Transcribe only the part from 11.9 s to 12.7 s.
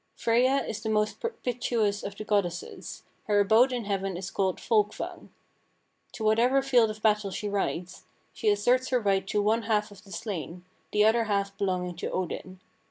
to Odin.